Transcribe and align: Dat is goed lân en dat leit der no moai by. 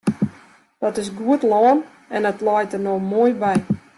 Dat 0.79 0.97
is 1.01 1.09
goed 1.23 1.41
lân 1.51 1.77
en 2.15 2.21
dat 2.27 2.41
leit 2.45 2.71
der 2.71 2.83
no 2.85 2.95
moai 3.11 3.31
by. 3.43 3.55